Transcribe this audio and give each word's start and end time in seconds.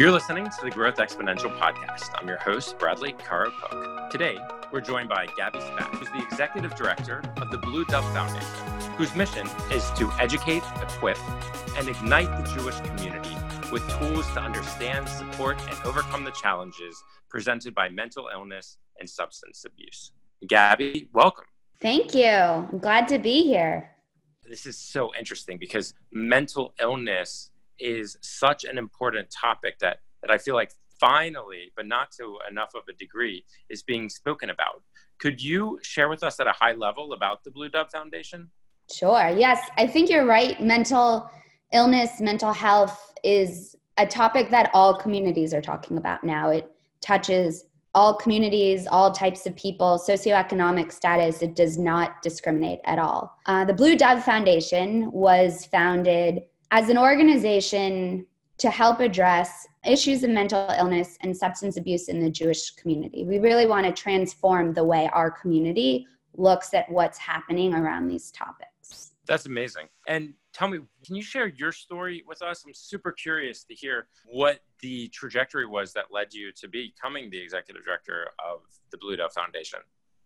You're 0.00 0.12
listening 0.12 0.46
to 0.46 0.64
the 0.64 0.70
Growth 0.70 0.96
Exponential 0.96 1.54
podcast. 1.58 2.12
I'm 2.14 2.26
your 2.26 2.38
host, 2.38 2.78
Bradley 2.78 3.12
Caro 3.12 3.50
Cook. 3.50 4.08
Today, 4.08 4.38
we're 4.72 4.80
joined 4.80 5.10
by 5.10 5.26
Gabby 5.36 5.58
Spack, 5.58 5.94
who's 5.94 6.08
the 6.08 6.22
executive 6.22 6.74
director 6.74 7.22
of 7.36 7.50
the 7.50 7.58
Blue 7.58 7.84
Dove 7.84 8.10
Foundation, 8.14 8.48
whose 8.96 9.14
mission 9.14 9.46
is 9.70 9.90
to 9.98 10.10
educate, 10.18 10.62
equip, 10.80 11.18
and 11.76 11.86
ignite 11.86 12.30
the 12.42 12.50
Jewish 12.50 12.80
community 12.80 13.36
with 13.70 13.86
tools 13.98 14.26
to 14.32 14.40
understand, 14.40 15.06
support, 15.06 15.60
and 15.68 15.78
overcome 15.84 16.24
the 16.24 16.30
challenges 16.30 17.04
presented 17.28 17.74
by 17.74 17.90
mental 17.90 18.30
illness 18.32 18.78
and 19.00 19.06
substance 19.06 19.66
abuse. 19.66 20.12
Gabby, 20.48 21.10
welcome. 21.12 21.44
Thank 21.78 22.14
you. 22.14 22.24
I'm 22.24 22.78
glad 22.78 23.06
to 23.08 23.18
be 23.18 23.42
here. 23.42 23.90
This 24.48 24.64
is 24.64 24.78
so 24.78 25.10
interesting 25.18 25.58
because 25.58 25.92
mental 26.10 26.72
illness 26.80 27.49
is 27.80 28.16
such 28.20 28.64
an 28.64 28.78
important 28.78 29.28
topic 29.30 29.78
that 29.80 29.98
that 30.22 30.30
I 30.30 30.38
feel 30.38 30.54
like 30.54 30.72
finally, 31.00 31.72
but 31.76 31.86
not 31.86 32.10
to 32.12 32.38
enough 32.48 32.70
of 32.74 32.82
a 32.88 32.92
degree, 32.92 33.44
is 33.70 33.82
being 33.82 34.08
spoken 34.10 34.50
about. 34.50 34.82
Could 35.18 35.42
you 35.42 35.78
share 35.82 36.08
with 36.08 36.22
us 36.22 36.38
at 36.40 36.46
a 36.46 36.52
high 36.52 36.72
level 36.72 37.14
about 37.14 37.42
the 37.42 37.50
Blue 37.50 37.70
Dove 37.70 37.90
Foundation? 37.90 38.50
Sure. 38.92 39.34
Yes, 39.34 39.60
I 39.78 39.86
think 39.86 40.10
you're 40.10 40.26
right. 40.26 40.60
Mental 40.60 41.30
illness, 41.72 42.20
mental 42.20 42.52
health 42.52 43.14
is 43.24 43.76
a 43.96 44.06
topic 44.06 44.50
that 44.50 44.70
all 44.74 44.94
communities 44.94 45.54
are 45.54 45.60
talking 45.60 45.96
about 45.96 46.24
now. 46.24 46.50
It 46.50 46.70
touches 47.00 47.64
all 47.94 48.14
communities, 48.14 48.86
all 48.86 49.10
types 49.10 49.46
of 49.46 49.56
people, 49.56 50.02
socioeconomic 50.06 50.92
status. 50.92 51.42
It 51.42 51.56
does 51.56 51.76
not 51.76 52.22
discriminate 52.22 52.78
at 52.84 52.98
all. 52.98 53.36
Uh, 53.46 53.64
the 53.64 53.74
Blue 53.74 53.96
Dove 53.96 54.22
Foundation 54.22 55.10
was 55.12 55.66
founded 55.66 56.42
as 56.70 56.88
an 56.88 56.98
organization 56.98 58.26
to 58.58 58.70
help 58.70 59.00
address 59.00 59.66
issues 59.86 60.22
of 60.22 60.30
mental 60.30 60.68
illness 60.78 61.16
and 61.22 61.34
substance 61.34 61.76
abuse 61.76 62.08
in 62.08 62.20
the 62.20 62.30
Jewish 62.30 62.72
community. 62.72 63.24
We 63.24 63.38
really 63.38 63.66
want 63.66 63.86
to 63.86 63.92
transform 63.92 64.74
the 64.74 64.84
way 64.84 65.08
our 65.12 65.30
community 65.30 66.06
looks 66.36 66.74
at 66.74 66.90
what's 66.90 67.18
happening 67.18 67.74
around 67.74 68.08
these 68.08 68.30
topics. 68.30 69.12
That's 69.26 69.46
amazing. 69.46 69.86
And 70.06 70.34
tell 70.52 70.68
me, 70.68 70.80
can 71.04 71.16
you 71.16 71.22
share 71.22 71.48
your 71.48 71.72
story 71.72 72.22
with 72.26 72.42
us? 72.42 72.64
I'm 72.66 72.74
super 72.74 73.12
curious 73.12 73.64
to 73.64 73.74
hear 73.74 74.08
what 74.26 74.60
the 74.80 75.08
trajectory 75.08 75.66
was 75.66 75.92
that 75.94 76.06
led 76.10 76.34
you 76.34 76.52
to 76.52 76.68
becoming 76.68 77.30
the 77.30 77.40
executive 77.40 77.84
director 77.84 78.28
of 78.44 78.60
the 78.90 78.98
Blue 78.98 79.16
Dove 79.16 79.32
Foundation. 79.32 79.80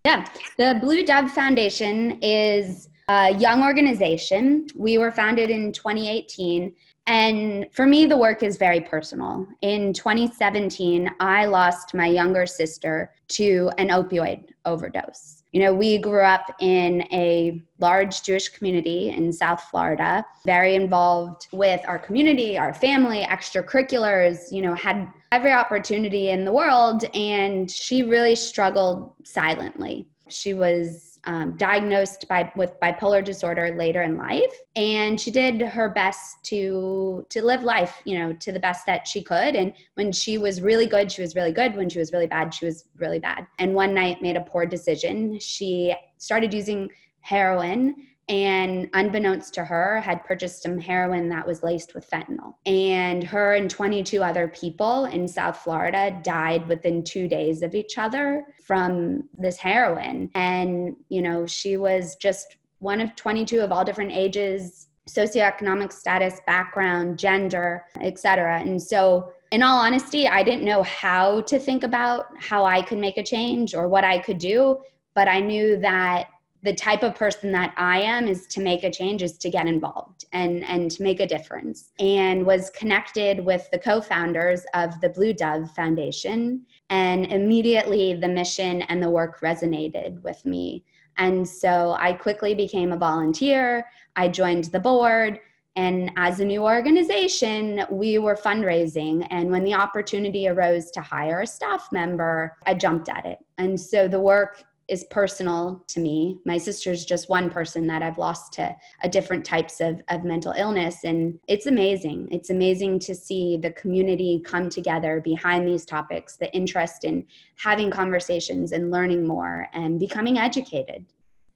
Yeah, 0.06 0.26
the 0.58 0.78
Blue 0.80 1.04
Dove 1.04 1.30
Foundation 1.30 2.18
is 2.20 2.88
a 3.08 3.34
young 3.34 3.62
organization. 3.62 4.66
We 4.74 4.98
were 4.98 5.10
founded 5.10 5.50
in 5.50 5.72
2018. 5.72 6.74
And 7.06 7.66
for 7.72 7.84
me, 7.84 8.06
the 8.06 8.16
work 8.16 8.42
is 8.42 8.56
very 8.56 8.80
personal. 8.80 9.46
In 9.60 9.92
2017, 9.92 11.10
I 11.20 11.44
lost 11.44 11.92
my 11.92 12.06
younger 12.06 12.46
sister 12.46 13.12
to 13.28 13.70
an 13.76 13.88
opioid 13.88 14.44
overdose. 14.64 15.42
You 15.52 15.60
know, 15.60 15.74
we 15.74 15.98
grew 15.98 16.22
up 16.22 16.50
in 16.60 17.02
a 17.12 17.62
large 17.78 18.22
Jewish 18.22 18.48
community 18.48 19.10
in 19.10 19.32
South 19.32 19.62
Florida, 19.70 20.24
very 20.44 20.74
involved 20.74 21.46
with 21.52 21.80
our 21.86 21.98
community, 21.98 22.58
our 22.58 22.74
family, 22.74 23.20
extracurriculars, 23.22 24.50
you 24.50 24.62
know, 24.62 24.74
had 24.74 25.06
every 25.30 25.52
opportunity 25.52 26.30
in 26.30 26.44
the 26.44 26.52
world. 26.52 27.04
And 27.14 27.70
she 27.70 28.02
really 28.02 28.34
struggled 28.34 29.12
silently. 29.24 30.08
She 30.28 30.54
was 30.54 31.13
um, 31.26 31.56
diagnosed 31.56 32.26
by 32.28 32.50
with 32.56 32.78
bipolar 32.80 33.24
disorder 33.24 33.74
later 33.76 34.02
in 34.02 34.16
life, 34.16 34.54
and 34.76 35.20
she 35.20 35.30
did 35.30 35.60
her 35.60 35.88
best 35.88 36.44
to 36.44 37.26
to 37.30 37.42
live 37.42 37.62
life, 37.62 38.00
you 38.04 38.18
know, 38.18 38.32
to 38.34 38.52
the 38.52 38.60
best 38.60 38.86
that 38.86 39.06
she 39.06 39.22
could. 39.22 39.54
And 39.56 39.72
when 39.94 40.12
she 40.12 40.38
was 40.38 40.60
really 40.60 40.86
good, 40.86 41.10
she 41.10 41.22
was 41.22 41.34
really 41.34 41.52
good. 41.52 41.76
When 41.76 41.88
she 41.88 41.98
was 41.98 42.12
really 42.12 42.26
bad, 42.26 42.52
she 42.52 42.66
was 42.66 42.86
really 42.96 43.18
bad. 43.18 43.46
And 43.58 43.74
one 43.74 43.94
night 43.94 44.22
made 44.22 44.36
a 44.36 44.42
poor 44.42 44.66
decision. 44.66 45.38
She 45.38 45.94
started 46.18 46.52
using 46.52 46.90
heroin 47.20 47.96
and 48.28 48.88
unbeknownst 48.94 49.52
to 49.54 49.64
her 49.64 50.00
had 50.00 50.24
purchased 50.24 50.62
some 50.62 50.78
heroin 50.78 51.28
that 51.28 51.46
was 51.46 51.62
laced 51.62 51.94
with 51.94 52.08
fentanyl. 52.08 52.54
And 52.64 53.22
her 53.24 53.54
and 53.54 53.70
22 53.70 54.22
other 54.22 54.48
people 54.48 55.04
in 55.06 55.28
south 55.28 55.58
florida 55.58 56.18
died 56.22 56.66
within 56.68 57.04
two 57.04 57.28
days 57.28 57.62
of 57.62 57.74
each 57.74 57.98
other 57.98 58.46
from 58.64 59.28
this 59.36 59.58
heroin. 59.58 60.30
And 60.34 60.96
you 61.08 61.22
know 61.22 61.46
she 61.46 61.76
was 61.76 62.16
just 62.16 62.56
one 62.78 63.00
of 63.00 63.14
22 63.16 63.60
of 63.60 63.72
all 63.72 63.84
different 63.84 64.12
ages 64.12 64.88
socioeconomic 65.08 65.92
status 65.92 66.40
background 66.46 67.18
gender 67.18 67.84
etc 68.00 68.60
and 68.60 68.80
so 68.80 69.30
in 69.52 69.62
all 69.62 69.78
honesty 69.78 70.26
i 70.26 70.42
didn't 70.42 70.64
know 70.64 70.82
how 70.82 71.42
to 71.42 71.58
think 71.58 71.82
about 71.82 72.26
how 72.38 72.64
i 72.64 72.80
could 72.80 72.96
make 72.96 73.18
a 73.18 73.22
change 73.22 73.74
or 73.74 73.86
what 73.86 74.02
i 74.02 74.18
could 74.18 74.38
do 74.38 74.78
but 75.14 75.28
i 75.28 75.40
knew 75.40 75.76
that 75.76 76.28
the 76.64 76.74
type 76.74 77.02
of 77.02 77.14
person 77.14 77.52
that 77.52 77.74
I 77.76 78.00
am 78.00 78.26
is 78.26 78.46
to 78.48 78.60
make 78.60 78.84
a 78.84 78.90
change, 78.90 79.22
is 79.22 79.36
to 79.38 79.50
get 79.50 79.66
involved 79.66 80.24
and, 80.32 80.64
and 80.64 80.90
to 80.92 81.02
make 81.02 81.20
a 81.20 81.26
difference. 81.26 81.92
And 81.98 82.46
was 82.46 82.70
connected 82.70 83.44
with 83.44 83.68
the 83.70 83.78
co 83.78 84.00
founders 84.00 84.64
of 84.72 84.98
the 85.02 85.10
Blue 85.10 85.34
Dove 85.34 85.70
Foundation. 85.72 86.64
And 86.88 87.26
immediately 87.26 88.14
the 88.14 88.28
mission 88.28 88.82
and 88.82 89.02
the 89.02 89.10
work 89.10 89.40
resonated 89.40 90.22
with 90.22 90.44
me. 90.46 90.84
And 91.18 91.46
so 91.46 91.96
I 91.98 92.14
quickly 92.14 92.54
became 92.54 92.92
a 92.92 92.96
volunteer. 92.96 93.86
I 94.16 94.28
joined 94.28 94.64
the 94.64 94.80
board. 94.80 95.40
And 95.76 96.12
as 96.16 96.40
a 96.40 96.44
new 96.44 96.62
organization, 96.62 97.84
we 97.90 98.18
were 98.18 98.36
fundraising. 98.36 99.26
And 99.30 99.50
when 99.50 99.64
the 99.64 99.74
opportunity 99.74 100.48
arose 100.48 100.90
to 100.92 101.00
hire 101.02 101.42
a 101.42 101.46
staff 101.46 101.90
member, 101.92 102.56
I 102.64 102.74
jumped 102.74 103.08
at 103.08 103.26
it. 103.26 103.38
And 103.58 103.78
so 103.78 104.08
the 104.08 104.20
work 104.20 104.64
is 104.88 105.04
personal 105.10 105.82
to 105.88 106.00
me. 106.00 106.38
My 106.44 106.58
sister's 106.58 107.04
just 107.04 107.28
one 107.28 107.48
person 107.48 107.86
that 107.86 108.02
I've 108.02 108.18
lost 108.18 108.52
to 108.54 108.74
a 109.02 109.08
different 109.08 109.44
types 109.44 109.80
of, 109.80 110.02
of 110.08 110.24
mental 110.24 110.52
illness. 110.52 111.04
And 111.04 111.38
it's 111.48 111.66
amazing. 111.66 112.28
It's 112.30 112.50
amazing 112.50 112.98
to 113.00 113.14
see 113.14 113.56
the 113.56 113.70
community 113.72 114.42
come 114.44 114.68
together 114.68 115.20
behind 115.20 115.66
these 115.66 115.86
topics, 115.86 116.36
the 116.36 116.54
interest 116.54 117.04
in 117.04 117.26
having 117.56 117.90
conversations 117.90 118.72
and 118.72 118.90
learning 118.90 119.26
more 119.26 119.68
and 119.72 119.98
becoming 119.98 120.38
educated. 120.38 121.06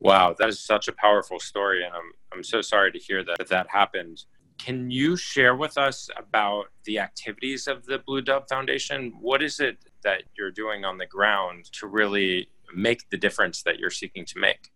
Wow, 0.01 0.35
that 0.39 0.49
is 0.49 0.61
such 0.61 0.89
a 0.89 0.93
powerful 0.93 1.41
story. 1.41 1.85
And 1.85 1.93
I'm, 1.93 2.13
I'm 2.33 2.45
so 2.45 2.63
sorry 2.63 2.93
to 2.93 2.99
hear 2.99 3.25
that 3.25 3.49
that 3.49 3.69
happened. 3.69 4.25
Can 4.59 4.91
you 4.91 5.17
share 5.17 5.55
with 5.55 5.77
us 5.79 6.09
about 6.17 6.67
the 6.85 6.99
activities 6.99 7.69
of 7.69 7.85
the 7.85 7.99
Blue 7.99 8.23
Dove 8.23 8.49
Foundation? 8.49 9.13
What 9.21 9.43
is 9.43 9.61
it 9.61 9.79
that 10.03 10.23
you're 10.37 10.51
doing 10.51 10.85
on 10.85 10.99
the 10.99 11.07
ground 11.07 11.67
to 11.73 11.87
really 11.87 12.49
make 12.75 13.09
the 13.11 13.17
difference 13.17 13.63
that 13.63 13.79
you're 13.79 13.91
seeking 13.91 14.25
to 14.27 14.39
make? 14.39 14.71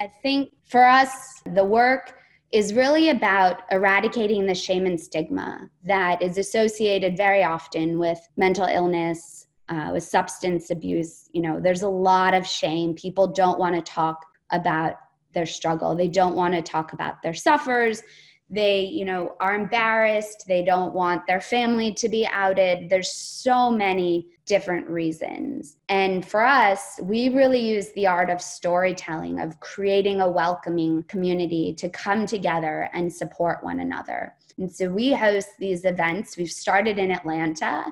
I 0.00 0.10
think 0.22 0.50
for 0.66 0.84
us, 0.84 1.42
the 1.44 1.64
work 1.64 2.14
is 2.52 2.72
really 2.72 3.10
about 3.10 3.62
eradicating 3.70 4.46
the 4.46 4.54
shame 4.54 4.86
and 4.86 4.98
stigma 4.98 5.68
that 5.84 6.22
is 6.22 6.38
associated 6.38 7.16
very 7.16 7.42
often 7.42 7.98
with 7.98 8.18
mental 8.36 8.64
illness, 8.64 9.46
uh, 9.68 9.90
with 9.92 10.02
substance 10.02 10.70
abuse. 10.70 11.28
You 11.32 11.42
know, 11.42 11.60
there's 11.60 11.82
a 11.82 11.88
lot 11.88 12.32
of 12.32 12.46
shame. 12.46 12.94
People 12.94 13.26
don't 13.26 13.58
want 13.58 13.74
to 13.74 13.82
talk 13.82 14.24
about 14.50 14.94
their 15.34 15.44
struggle, 15.44 15.94
they 15.94 16.08
don't 16.08 16.34
want 16.34 16.54
to 16.54 16.62
talk 16.62 16.94
about 16.94 17.22
their 17.22 17.34
suffers 17.34 18.02
they 18.50 18.80
you 18.80 19.04
know 19.04 19.36
are 19.40 19.54
embarrassed. 19.54 20.44
They 20.46 20.64
don't 20.64 20.94
want 20.94 21.26
their 21.26 21.40
family 21.40 21.92
to 21.94 22.08
be 22.08 22.26
outed. 22.26 22.88
There's 22.88 23.12
so 23.12 23.70
many 23.70 24.28
different 24.46 24.88
reasons. 24.88 25.76
And 25.88 26.26
for 26.26 26.42
us 26.42 26.98
we 27.02 27.28
really 27.28 27.60
use 27.60 27.92
the 27.92 28.06
art 28.06 28.30
of 28.30 28.40
storytelling 28.40 29.40
of 29.40 29.60
creating 29.60 30.20
a 30.20 30.30
welcoming 30.30 31.02
community 31.04 31.74
to 31.74 31.88
come 31.88 32.24
together 32.26 32.88
and 32.94 33.12
support 33.12 33.62
one 33.62 33.80
another. 33.80 34.34
And 34.56 34.72
so 34.72 34.88
we 34.88 35.12
host 35.12 35.50
these 35.58 35.84
events. 35.84 36.36
We've 36.36 36.50
started 36.50 36.98
in 36.98 37.10
atlanta 37.10 37.84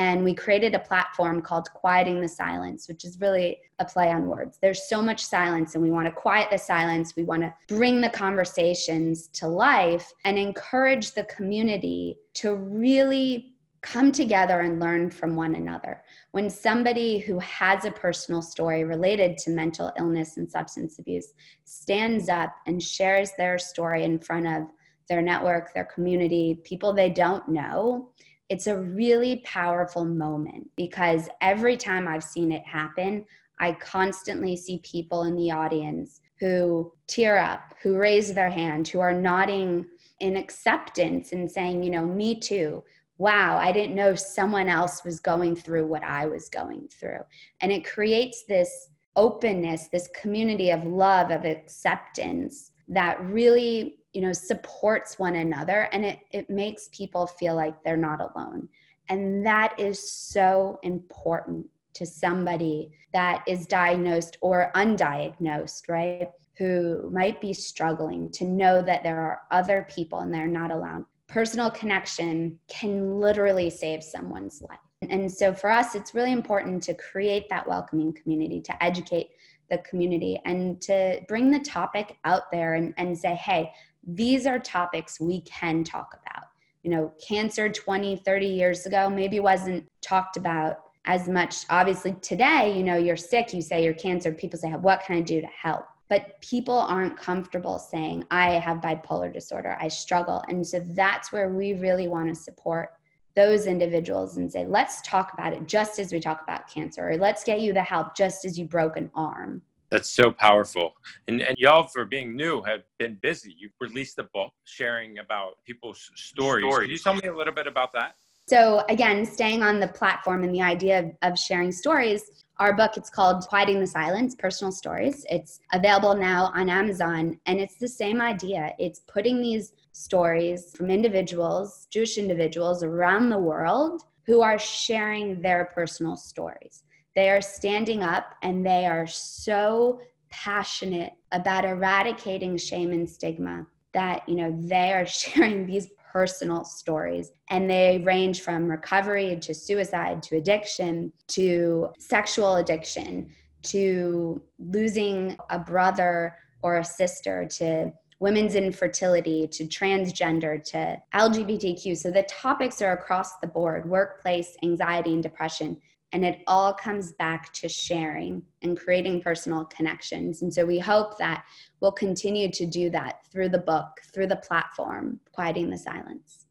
and 0.00 0.24
we 0.24 0.32
created 0.32 0.74
a 0.74 0.78
platform 0.78 1.42
called 1.42 1.70
Quieting 1.74 2.22
the 2.22 2.28
Silence, 2.28 2.88
which 2.88 3.04
is 3.04 3.20
really 3.20 3.60
a 3.80 3.84
play 3.84 4.10
on 4.10 4.28
words. 4.28 4.56
There's 4.62 4.88
so 4.88 5.02
much 5.02 5.22
silence, 5.22 5.74
and 5.74 5.84
we 5.84 5.90
want 5.90 6.06
to 6.06 6.10
quiet 6.10 6.48
the 6.50 6.56
silence. 6.56 7.14
We 7.16 7.24
want 7.24 7.42
to 7.42 7.54
bring 7.68 8.00
the 8.00 8.08
conversations 8.08 9.28
to 9.34 9.46
life 9.46 10.10
and 10.24 10.38
encourage 10.38 11.12
the 11.12 11.24
community 11.24 12.16
to 12.34 12.54
really 12.54 13.52
come 13.82 14.10
together 14.10 14.60
and 14.60 14.80
learn 14.80 15.10
from 15.10 15.36
one 15.36 15.54
another. 15.54 16.02
When 16.30 16.48
somebody 16.48 17.18
who 17.18 17.38
has 17.40 17.84
a 17.84 17.90
personal 17.90 18.40
story 18.40 18.84
related 18.84 19.36
to 19.38 19.50
mental 19.50 19.92
illness 19.98 20.38
and 20.38 20.50
substance 20.50 20.98
abuse 20.98 21.34
stands 21.64 22.30
up 22.30 22.54
and 22.66 22.82
shares 22.82 23.32
their 23.36 23.58
story 23.58 24.04
in 24.04 24.18
front 24.18 24.46
of 24.46 24.62
their 25.10 25.20
network, 25.20 25.74
their 25.74 25.84
community, 25.84 26.58
people 26.64 26.94
they 26.94 27.10
don't 27.10 27.46
know, 27.50 28.08
it's 28.50 28.66
a 28.66 28.76
really 28.76 29.36
powerful 29.44 30.04
moment 30.04 30.68
because 30.76 31.28
every 31.40 31.76
time 31.76 32.08
I've 32.08 32.24
seen 32.24 32.50
it 32.50 32.66
happen, 32.66 33.24
I 33.60 33.72
constantly 33.72 34.56
see 34.56 34.78
people 34.78 35.22
in 35.22 35.36
the 35.36 35.52
audience 35.52 36.20
who 36.40 36.92
tear 37.06 37.38
up, 37.38 37.74
who 37.82 37.96
raise 37.96 38.34
their 38.34 38.50
hand, 38.50 38.88
who 38.88 38.98
are 38.98 39.12
nodding 39.12 39.86
in 40.18 40.36
acceptance 40.36 41.32
and 41.32 41.50
saying, 41.50 41.82
you 41.82 41.90
know, 41.90 42.04
me 42.04 42.38
too. 42.38 42.82
wow, 43.18 43.58
I 43.58 43.70
didn't 43.70 43.94
know 43.94 44.14
someone 44.14 44.66
else 44.66 45.04
was 45.04 45.20
going 45.20 45.54
through 45.54 45.86
what 45.86 46.02
I 46.02 46.24
was 46.24 46.48
going 46.48 46.88
through. 46.88 47.20
And 47.60 47.70
it 47.70 47.84
creates 47.84 48.44
this 48.48 48.88
openness, 49.14 49.88
this 49.88 50.08
community 50.18 50.70
of 50.70 50.84
love, 50.84 51.30
of 51.30 51.44
acceptance 51.44 52.72
that 52.88 53.20
really, 53.22 53.99
you 54.12 54.20
know, 54.20 54.32
supports 54.32 55.18
one 55.18 55.36
another 55.36 55.88
and 55.92 56.04
it, 56.04 56.20
it 56.32 56.50
makes 56.50 56.88
people 56.92 57.26
feel 57.26 57.54
like 57.54 57.82
they're 57.84 57.96
not 57.96 58.20
alone. 58.20 58.68
And 59.08 59.44
that 59.46 59.78
is 59.78 60.12
so 60.12 60.78
important 60.82 61.66
to 61.94 62.06
somebody 62.06 62.92
that 63.12 63.42
is 63.46 63.66
diagnosed 63.66 64.38
or 64.40 64.70
undiagnosed, 64.74 65.88
right? 65.88 66.28
Who 66.58 67.10
might 67.12 67.40
be 67.40 67.52
struggling 67.52 68.30
to 68.32 68.44
know 68.44 68.82
that 68.82 69.02
there 69.02 69.20
are 69.20 69.42
other 69.50 69.86
people 69.90 70.20
and 70.20 70.32
they're 70.32 70.46
not 70.46 70.70
alone. 70.70 71.06
Personal 71.26 71.70
connection 71.70 72.58
can 72.68 73.18
literally 73.18 73.70
save 73.70 74.02
someone's 74.02 74.62
life. 74.62 74.78
And 75.08 75.30
so 75.30 75.52
for 75.54 75.70
us, 75.70 75.94
it's 75.94 76.14
really 76.14 76.32
important 76.32 76.82
to 76.84 76.94
create 76.94 77.48
that 77.48 77.66
welcoming 77.66 78.12
community, 78.12 78.60
to 78.62 78.82
educate 78.82 79.30
the 79.70 79.78
community, 79.78 80.40
and 80.44 80.80
to 80.82 81.20
bring 81.26 81.50
the 81.50 81.60
topic 81.60 82.18
out 82.24 82.50
there 82.52 82.74
and, 82.74 82.92
and 82.98 83.16
say, 83.16 83.34
hey, 83.34 83.72
these 84.06 84.46
are 84.46 84.58
topics 84.58 85.20
we 85.20 85.42
can 85.42 85.84
talk 85.84 86.18
about. 86.22 86.48
You 86.82 86.90
know, 86.90 87.12
cancer 87.26 87.68
20, 87.68 88.16
30 88.16 88.46
years 88.46 88.86
ago 88.86 89.10
maybe 89.10 89.40
wasn't 89.40 89.86
talked 90.02 90.36
about 90.36 90.78
as 91.04 91.28
much. 91.28 91.64
Obviously, 91.68 92.14
today, 92.22 92.74
you 92.76 92.82
know, 92.82 92.96
you're 92.96 93.16
sick, 93.16 93.52
you 93.52 93.62
say 93.62 93.84
you're 93.84 93.94
cancer, 93.94 94.32
people 94.32 94.58
say, 94.58 94.70
what 94.70 95.02
can 95.04 95.16
I 95.16 95.20
do 95.20 95.40
to 95.40 95.46
help? 95.46 95.84
But 96.08 96.40
people 96.40 96.78
aren't 96.78 97.16
comfortable 97.16 97.78
saying, 97.78 98.24
I 98.30 98.52
have 98.52 98.78
bipolar 98.78 99.32
disorder, 99.32 99.76
I 99.80 99.88
struggle. 99.88 100.42
And 100.48 100.66
so 100.66 100.80
that's 100.80 101.32
where 101.32 101.50
we 101.50 101.74
really 101.74 102.08
want 102.08 102.28
to 102.28 102.34
support 102.34 102.90
those 103.36 103.66
individuals 103.66 104.36
and 104.36 104.50
say, 104.50 104.66
let's 104.66 105.00
talk 105.02 105.32
about 105.34 105.52
it 105.52 105.66
just 105.66 105.98
as 106.00 106.12
we 106.12 106.18
talk 106.18 106.42
about 106.42 106.68
cancer, 106.68 107.10
or 107.10 107.16
let's 107.16 107.44
get 107.44 107.60
you 107.60 107.72
the 107.72 107.82
help 107.82 108.16
just 108.16 108.44
as 108.44 108.58
you 108.58 108.64
broke 108.64 108.96
an 108.96 109.10
arm. 109.14 109.62
That's 109.90 110.10
so 110.10 110.30
powerful. 110.30 110.94
And, 111.28 111.40
and 111.42 111.56
y'all, 111.58 111.84
for 111.84 112.04
being 112.04 112.36
new, 112.36 112.62
have 112.62 112.82
been 112.98 113.18
busy. 113.22 113.54
You've 113.58 113.72
released 113.80 114.18
a 114.18 114.24
book 114.24 114.52
sharing 114.64 115.18
about 115.18 115.62
people's 115.64 116.10
stories. 116.14 116.64
stories. 116.64 116.86
Can 116.86 116.90
you 116.90 116.98
tell 116.98 117.14
me 117.14 117.28
a 117.28 117.36
little 117.36 117.54
bit 117.54 117.66
about 117.66 117.92
that? 117.92 118.14
So, 118.46 118.84
again, 118.88 119.24
staying 119.24 119.62
on 119.62 119.80
the 119.80 119.88
platform 119.88 120.44
and 120.44 120.54
the 120.54 120.62
idea 120.62 120.98
of, 121.00 121.32
of 121.32 121.38
sharing 121.38 121.72
stories, 121.72 122.44
our 122.58 122.74
book 122.74 122.96
it's 122.96 123.08
called 123.08 123.42
quieting 123.48 123.80
the 123.80 123.86
silence 123.86 124.34
personal 124.34 124.70
stories 124.70 125.24
it's 125.30 125.60
available 125.72 126.14
now 126.14 126.52
on 126.54 126.68
amazon 126.68 127.40
and 127.46 127.58
it's 127.58 127.76
the 127.76 127.88
same 127.88 128.20
idea 128.20 128.74
it's 128.78 129.00
putting 129.08 129.40
these 129.40 129.72
stories 129.92 130.72
from 130.74 130.90
individuals, 130.90 131.86
Jewish 131.90 132.18
individuals 132.18 132.82
around 132.82 133.28
the 133.28 133.38
world 133.38 134.02
who 134.26 134.42
are 134.42 134.58
sharing 134.58 135.40
their 135.40 135.70
personal 135.74 136.16
stories. 136.16 136.84
They 137.14 137.30
are 137.30 137.42
standing 137.42 138.02
up 138.02 138.34
and 138.42 138.64
they 138.64 138.86
are 138.86 139.06
so 139.06 140.00
passionate 140.30 141.12
about 141.32 141.64
eradicating 141.64 142.56
shame 142.56 142.92
and 142.92 143.08
stigma 143.08 143.66
that, 143.92 144.28
you 144.28 144.36
know, 144.36 144.56
they 144.60 144.92
are 144.92 145.06
sharing 145.06 145.66
these 145.66 145.88
personal 146.12 146.64
stories 146.64 147.32
and 147.50 147.70
they 147.70 148.02
range 148.04 148.40
from 148.40 148.68
recovery 148.68 149.38
to 149.40 149.54
suicide 149.54 150.22
to 150.24 150.36
addiction 150.36 151.12
to 151.28 151.88
sexual 151.98 152.56
addiction 152.56 153.30
to 153.62 154.42
losing 154.58 155.36
a 155.50 155.58
brother 155.58 156.36
or 156.62 156.78
a 156.78 156.84
sister 156.84 157.46
to 157.46 157.92
women's 158.18 158.54
infertility 158.54 159.46
to 159.48 159.64
transgender 159.64 160.62
to 160.62 161.00
LGBTQ. 161.14 161.96
So 161.96 162.10
the 162.10 162.22
topics 162.24 162.82
are 162.82 162.92
across 162.92 163.38
the 163.38 163.46
board 163.46 163.88
workplace, 163.88 164.56
anxiety, 164.62 165.14
and 165.14 165.22
depression. 165.22 165.78
And 166.12 166.24
it 166.24 166.42
all 166.46 166.74
comes 166.74 167.12
back 167.12 167.52
to 167.54 167.68
sharing 167.68 168.42
and 168.62 168.78
creating 168.78 169.22
personal 169.22 169.64
connections. 169.66 170.42
And 170.42 170.52
so 170.52 170.64
we 170.64 170.78
hope 170.78 171.18
that 171.18 171.44
we'll 171.80 171.92
continue 171.92 172.50
to 172.50 172.66
do 172.66 172.90
that 172.90 173.20
through 173.30 173.50
the 173.50 173.58
book, 173.58 174.00
through 174.12 174.26
the 174.26 174.36
platform, 174.36 175.20
Quieting 175.32 175.70
the 175.70 175.78
Silence. 175.78 176.46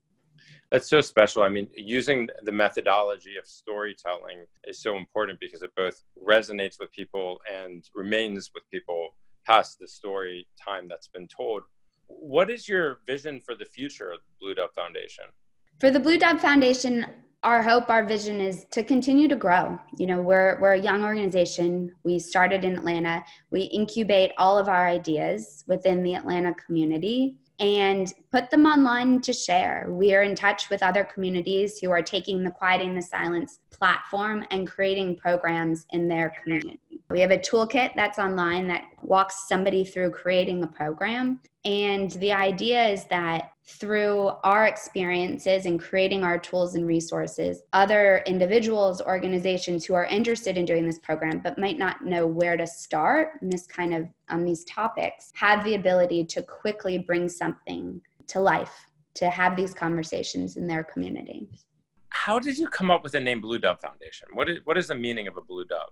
That's 0.71 0.87
so 0.87 1.01
special. 1.01 1.41
I 1.43 1.49
mean, 1.49 1.67
using 1.75 2.27
the 2.43 2.51
methodology 2.51 3.37
of 3.37 3.47
storytelling 3.47 4.45
is 4.65 4.81
so 4.81 4.97
important 4.97 5.39
because 5.39 5.63
it 5.63 5.71
both 5.75 6.03
resonates 6.23 6.79
with 6.79 6.91
people 6.91 7.41
and 7.51 7.83
remains 7.95 8.51
with 8.53 8.63
people 8.71 9.09
past 9.45 9.79
the 9.79 9.87
story 9.87 10.47
time 10.63 10.87
that's 10.87 11.07
been 11.07 11.27
told. 11.27 11.63
What 12.07 12.51
is 12.51 12.69
your 12.69 12.99
vision 13.07 13.41
for 13.41 13.55
the 13.55 13.65
future 13.65 14.11
of 14.11 14.19
the 14.19 14.33
Blue 14.39 14.53
Dove 14.53 14.71
Foundation? 14.75 15.25
For 15.79 15.89
the 15.89 15.99
Blue 15.99 16.19
Dove 16.19 16.39
Foundation, 16.39 17.05
our 17.43 17.61
hope, 17.61 17.89
our 17.89 18.03
vision 18.03 18.41
is 18.41 18.65
to 18.71 18.83
continue 18.83 19.27
to 19.27 19.35
grow. 19.35 19.79
You 19.97 20.07
know, 20.07 20.21
we're 20.21 20.59
we're 20.59 20.73
a 20.73 20.81
young 20.81 21.03
organization. 21.03 21.95
We 22.03 22.19
started 22.19 22.65
in 22.65 22.75
Atlanta. 22.75 23.23
We 23.49 23.61
incubate 23.61 24.31
all 24.37 24.57
of 24.57 24.67
our 24.67 24.87
ideas 24.87 25.63
within 25.67 26.03
the 26.03 26.15
Atlanta 26.15 26.53
community 26.65 27.37
and 27.59 28.13
put 28.31 28.49
them 28.49 28.65
online 28.65 29.21
to 29.21 29.33
share. 29.33 29.87
We 29.89 30.13
are 30.15 30.23
in 30.23 30.35
touch 30.35 30.69
with 30.69 30.83
other 30.83 31.03
communities 31.03 31.77
who 31.79 31.91
are 31.91 32.01
taking 32.01 32.43
the 32.43 32.51
Quieting 32.51 32.95
the 32.95 33.01
Silence 33.01 33.59
platform 33.71 34.45
and 34.51 34.67
creating 34.67 35.17
programs 35.17 35.85
in 35.91 36.07
their 36.07 36.33
community. 36.41 36.79
We 37.11 37.21
have 37.21 37.31
a 37.31 37.39
toolkit 37.39 37.95
that's 37.95 38.19
online 38.19 38.67
that 38.67 38.83
walks 39.01 39.47
somebody 39.47 39.83
through 39.83 40.11
creating 40.11 40.61
a 40.61 40.67
program. 40.67 41.39
And 41.65 42.11
the 42.11 42.31
idea 42.31 42.87
is 42.87 43.05
that 43.05 43.53
through 43.65 44.31
our 44.43 44.67
experiences 44.67 45.65
and 45.65 45.79
creating 45.79 46.23
our 46.23 46.37
tools 46.37 46.75
and 46.75 46.85
resources, 46.85 47.63
other 47.73 48.21
individuals, 48.27 49.01
organizations 49.01 49.85
who 49.85 49.95
are 49.95 50.05
interested 50.05 50.55
in 50.55 50.65
doing 50.65 50.85
this 50.85 50.99
program 50.99 51.39
but 51.43 51.57
might 51.57 51.79
not 51.79 52.05
know 52.05 52.27
where 52.27 52.57
to 52.57 52.67
start 52.67 53.39
in 53.41 53.49
this 53.49 53.65
kind 53.65 53.95
of 53.95 54.07
on 54.29 54.45
these 54.45 54.63
topics 54.65 55.31
have 55.33 55.63
the 55.63 55.73
ability 55.73 56.25
to 56.25 56.43
quickly 56.43 56.99
bring 56.99 57.27
something 57.27 57.99
to 58.27 58.39
life, 58.39 58.85
to 59.15 59.31
have 59.31 59.55
these 59.55 59.73
conversations 59.73 60.57
in 60.57 60.67
their 60.67 60.83
community. 60.83 61.49
How 62.09 62.37
did 62.37 62.57
you 62.57 62.67
come 62.67 62.91
up 62.91 63.01
with 63.01 63.13
the 63.13 63.19
name 63.19 63.41
Blue 63.41 63.57
Dove 63.57 63.79
Foundation? 63.79 64.27
What 64.33 64.47
is, 64.47 64.59
what 64.65 64.77
is 64.77 64.87
the 64.87 64.95
meaning 64.95 65.27
of 65.27 65.37
a 65.37 65.41
blue 65.41 65.65
dove? 65.65 65.89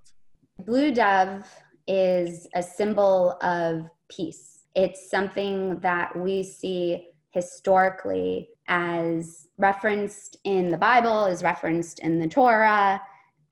Blue 0.60 0.92
dove 0.92 1.46
is 1.88 2.48
a 2.56 2.64
symbol 2.64 3.38
of 3.42 3.90
peace. 4.10 4.66
It's 4.76 5.10
something 5.10 5.80
that 5.80 6.18
we 6.18 6.44
see 6.44 7.10
historically 7.32 8.50
as 8.68 9.48
referenced 9.58 10.38
in 10.44 10.70
the 10.70 10.78
Bible, 10.78 11.26
is 11.26 11.44
referenced 11.44 12.00
in 12.00 12.20
the 12.20 12.28
Torah, 12.28 13.02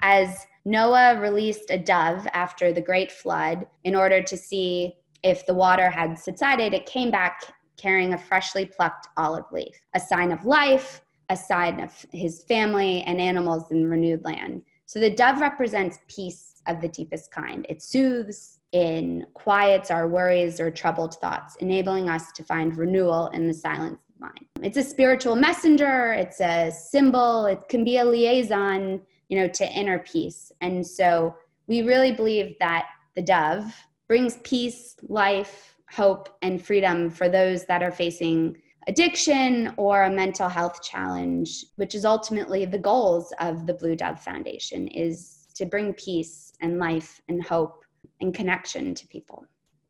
as 0.02 0.46
Noah 0.66 1.20
released 1.20 1.70
a 1.70 1.78
dove 1.78 2.28
after 2.34 2.74
the 2.74 2.82
great 2.82 3.12
flood 3.12 3.68
in 3.84 3.96
order 3.96 4.22
to 4.24 4.36
see 4.36 4.96
if 5.24 5.46
the 5.46 5.54
water 5.54 5.90
had 5.90 6.18
subsided. 6.18 6.74
It 6.74 6.86
came 6.86 7.12
back 7.12 7.42
carrying 7.78 8.14
a 8.14 8.18
freshly 8.18 8.66
plucked 8.66 9.08
olive 9.16 9.46
leaf, 9.52 9.80
a 9.94 10.00
sign 10.00 10.32
of 10.32 10.46
life, 10.46 11.02
a 11.30 11.38
sign 11.38 11.80
of 11.80 12.06
his 12.12 12.44
family 12.44 13.02
and 13.04 13.22
animals 13.22 13.72
in 13.72 13.90
renewed 13.90 14.24
land. 14.24 14.64
So 14.86 15.00
the 15.00 15.10
dove 15.10 15.42
represents 15.42 16.00
peace 16.08 16.62
of 16.68 16.82
the 16.82 16.88
deepest 16.88 17.32
kind. 17.32 17.66
It 17.70 17.82
soothes, 17.82 18.60
in 18.76 19.26
quiets 19.34 19.90
our 19.90 20.06
worries 20.06 20.60
or 20.60 20.70
troubled 20.70 21.16
thoughts, 21.16 21.56
enabling 21.62 22.10
us 22.10 22.34
to 22.34 22.44
find 22.44 22.78
renewal 22.78 23.28
in 23.28 23.48
the 23.48 23.54
silence 23.54 23.98
of 24.10 24.20
mind. 24.20 24.46
It's 24.62 24.76
a 24.76 24.84
spiritual 24.84 25.38
messenger, 25.38 26.12
it's 26.12 26.42
a 26.42 26.72
symbol, 26.72 27.46
it 27.46 27.70
can 27.70 27.86
be 27.86 28.00
a 28.00 28.04
liaison, 28.04 29.02
you 29.30 29.40
know, 29.40 29.48
to 29.48 29.66
inner 29.72 30.00
peace. 30.00 30.52
And 30.60 30.86
so 30.86 31.38
we 31.68 31.84
really 31.84 32.12
believe 32.12 32.58
that 32.60 32.88
the 33.16 33.22
dove 33.22 33.74
brings 34.10 34.40
peace, 34.44 34.98
life, 35.08 35.76
hope, 35.90 36.28
and 36.42 36.62
freedom 36.62 37.10
for 37.10 37.30
those 37.30 37.64
that 37.68 37.82
are 37.82 37.92
facing 37.92 38.58
addiction 38.88 39.74
or 39.78 40.04
a 40.04 40.10
mental 40.10 40.50
health 40.50 40.82
challenge, 40.84 41.66
which 41.76 41.96
is 41.96 42.06
ultimately 42.06 42.66
the 42.66 42.78
goals 42.78 43.34
of 43.40 43.66
the 43.66 43.74
Blue 43.74 43.96
Dove 43.96 44.20
Foundation 44.20 44.88
is 44.88 45.48
to 45.56 45.66
bring 45.66 45.94
peace 45.94 46.54
and 46.62 46.78
life 46.78 47.22
and 47.28 47.44
hope 47.44 47.84
and 48.22 48.34
connection 48.34 48.94
to 48.94 49.08
people. 49.08 49.46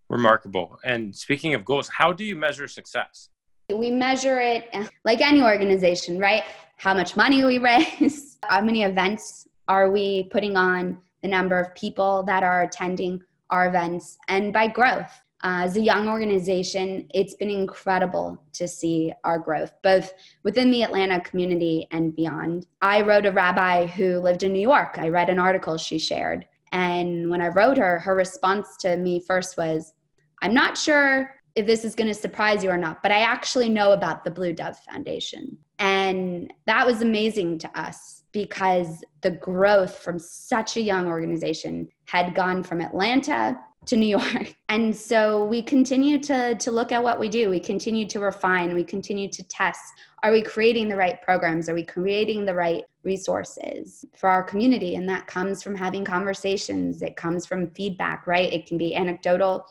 Remarkable. 0.10 0.80
And 0.84 1.16
speaking 1.16 1.54
of 1.54 1.66
goals, 1.66 1.90
how 1.90 2.14
do 2.14 2.24
you 2.24 2.36
measure 2.36 2.68
success? 2.68 3.30
We 3.74 3.90
measure 3.90 4.40
it 4.40 4.70
like 5.04 5.22
any 5.22 5.42
organization, 5.42 6.20
right? 6.20 6.44
How 6.78 6.94
much 6.94 7.16
money 7.16 7.44
we 7.44 7.58
raise, 7.58 8.38
how 8.44 8.62
many 8.62 8.84
events 8.84 9.48
are 9.68 9.90
we 9.90 10.26
putting 10.32 10.56
on, 10.56 11.00
the 11.24 11.28
number 11.28 11.60
of 11.60 11.74
people 11.74 12.22
that 12.24 12.44
are 12.44 12.62
attending 12.62 13.20
our 13.50 13.68
events, 13.68 14.18
and 14.28 14.54
by 14.54 14.68
growth. 14.68 15.12
Uh, 15.46 15.62
as 15.64 15.78
a 15.78 15.82
young 15.82 16.10
organization, 16.10 17.08
it's 17.14 17.36
been 17.36 17.52
incredible 17.52 18.42
to 18.52 18.68
see 18.68 19.14
our 19.24 19.38
growth, 19.38 19.72
both 19.84 20.12
within 20.44 20.72
the 20.72 20.82
Atlanta 20.82 21.22
community 21.22 21.88
and 21.92 22.16
beyond. 22.16 22.66
I 22.82 23.02
wrote 23.02 23.28
a 23.28 23.32
rabbi 23.32 23.86
who 23.86 24.20
lived 24.20 24.42
in 24.42 24.52
New 24.52 24.60
York. 24.60 24.98
I 24.98 25.10
read 25.10 25.30
an 25.30 25.38
article 25.38 25.78
she 25.78 26.00
shared 26.00 26.48
and 26.76 27.30
when 27.30 27.40
I 27.40 27.48
wrote 27.48 27.78
her, 27.78 28.00
her 28.00 28.14
response 28.14 28.76
to 28.82 28.98
me 28.98 29.22
first 29.22 29.56
was, 29.56 29.94
I'm 30.42 30.54
not 30.54 30.78
sure 30.78 31.34
if 31.56 31.66
this 31.66 31.86
is 31.86 31.96
going 31.96 32.10
to 32.10 32.14
surprise 32.14 32.66
you 32.66 32.70
or 32.70 32.78
not, 32.78 33.02
but 33.02 33.14
I 33.14 33.22
actually 33.22 33.70
know 33.70 33.94
about 33.94 34.26
the 34.26 34.32
Blue 34.32 34.52
Dove 34.52 34.78
Foundation. 34.80 35.58
And 35.80 36.06
And 36.16 36.54
that 36.66 36.86
was 36.86 37.02
amazing 37.02 37.60
to 37.60 37.80
us 37.80 38.24
because 38.34 39.04
the 39.22 39.32
growth 39.32 40.00
from 40.00 40.20
such 40.20 40.76
a 40.76 40.82
young 40.82 41.08
organization 41.08 41.88
had 42.06 42.36
gone 42.36 42.62
from 42.62 42.82
Atlanta 42.82 43.58
to 43.86 43.98
New 43.98 44.08
York. 44.08 44.56
And 44.68 44.94
so 44.94 45.46
we 45.46 45.62
continue 45.62 46.20
to, 46.24 46.56
to 46.56 46.72
look 46.72 46.92
at 46.92 47.02
what 47.02 47.18
we 47.18 47.30
do. 47.30 47.50
We 47.50 47.62
continue 47.62 48.06
to 48.08 48.20
refine, 48.20 48.74
we 48.74 48.84
continue 48.84 49.30
to 49.30 49.44
test. 49.44 49.80
Are 50.22 50.32
we 50.32 50.42
creating 50.42 50.90
the 50.90 50.98
right 50.98 51.22
programs? 51.22 51.70
Are 51.70 51.76
we 51.76 51.86
creating 51.86 52.46
the 52.46 52.56
right 52.56 52.84
resources 53.04 54.04
for 54.18 54.28
our 54.28 54.44
community? 54.44 54.96
And 54.96 55.08
that 55.08 55.28
comes 55.28 55.64
from 55.64 55.76
having 55.76 56.04
conversations, 56.04 57.04
it 57.04 57.16
comes 57.16 57.46
from 57.46 57.70
feedback, 57.70 58.28
right? 58.28 58.52
It 58.52 58.66
can 58.66 58.78
be 58.78 58.96
anecdotal. 58.96 59.66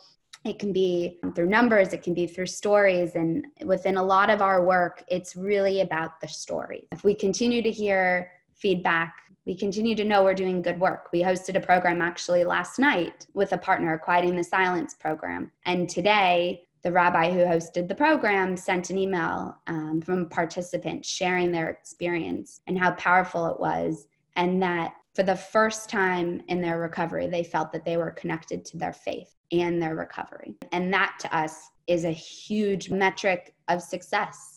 It 0.45 0.59
can 0.59 0.73
be 0.73 1.19
through 1.35 1.49
numbers, 1.49 1.93
it 1.93 2.03
can 2.03 2.15
be 2.15 2.27
through 2.27 2.47
stories. 2.47 3.15
And 3.15 3.47
within 3.65 3.97
a 3.97 4.03
lot 4.03 4.31
of 4.31 4.43
our 4.43 4.65
work, 4.65 5.03
it's 5.09 5.37
really 5.37 5.81
about 5.81 6.21
the 6.21 6.29
story. 6.29 6.87
If 6.93 7.03
we 7.03 7.15
continue 7.15 7.63
to 7.63 7.71
hear 7.71 8.31
feedback 8.55 9.15
we 9.47 9.55
continue 9.55 9.95
to 9.95 10.05
know 10.05 10.25
we're 10.25 10.35
doing 10.35 10.63
good 10.63 10.81
work. 10.81 11.11
We 11.13 11.23
hosted 11.23 11.57
a 11.57 11.61
program 11.61 12.01
actually 12.01 12.45
last 12.45 12.79
night 12.79 13.27
with 13.35 13.53
a 13.53 13.59
partner, 13.59 13.99
Quieting 13.99 14.37
the 14.37 14.45
Silence 14.45 14.95
program. 14.95 15.51
And 15.67 15.89
today, 15.89 16.63
the 16.83 16.93
rabbi 16.93 17.31
who 17.31 17.41
hosted 17.41 17.89
the 17.89 17.95
program 17.95 18.57
sent 18.57 18.91
an 18.91 18.99
email 18.99 19.57
um, 19.67 20.01
from 20.03 20.29
participant 20.29 21.05
sharing 21.05 21.51
their 21.51 21.71
experience 21.71 22.61
and 22.67 22.79
how 22.79 22.93
powerful 22.93 23.47
it 23.47 23.61
was. 23.61 24.07
And 24.37 24.63
that 24.63 24.95
for 25.15 25.23
the 25.23 25.37
first 25.37 25.89
time 25.89 26.43
in 26.49 26.61
their 26.61 26.79
recovery, 26.79 27.27
they 27.29 27.45
felt 27.45 27.73
that 27.73 27.85
they 27.85 27.97
were 27.97 28.11
connected 28.11 28.65
to 28.67 28.77
their 28.77 28.93
faith 28.93 29.35
and 29.53 29.81
their 29.81 29.95
recovery. 29.95 30.55
And 30.73 30.93
that 30.93 31.17
to 31.21 31.37
us 31.37 31.71
is 31.87 32.05
a 32.05 32.11
huge 32.11 32.91
metric 32.91 33.55
of 33.69 33.83
success 33.83 34.54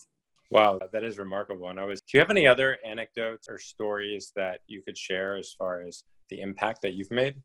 Wow, 0.50 0.78
that 0.92 1.04
is 1.04 1.18
remarkable. 1.18 1.68
And 1.68 1.78
I 1.78 1.84
was, 1.84 2.00
do 2.00 2.16
you 2.16 2.20
have 2.20 2.30
any 2.30 2.46
other 2.46 2.78
anecdotes 2.86 3.48
or 3.48 3.58
stories 3.58 4.32
that 4.34 4.60
you 4.66 4.82
could 4.82 4.96
share 4.96 5.36
as 5.36 5.52
far 5.52 5.82
as 5.82 6.04
the 6.30 6.40
impact 6.40 6.82
that 6.82 6.94
you've 6.94 7.10
made? 7.10 7.36